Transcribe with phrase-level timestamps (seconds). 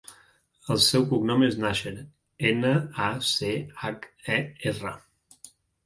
[0.75, 1.93] El seu cognom és Nacher:
[2.55, 2.73] ena,
[3.11, 3.55] a, ce,
[3.87, 4.43] hac, e,
[4.75, 5.01] erra.